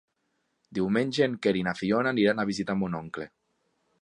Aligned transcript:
Diumenge 0.77 1.27
en 1.27 1.35
Quer 1.43 1.55
i 1.59 1.63
na 1.69 1.75
Fiona 1.83 2.15
aniran 2.17 2.45
a 2.45 2.47
visitar 2.53 2.81
mon 2.83 3.01
oncle. 3.05 3.31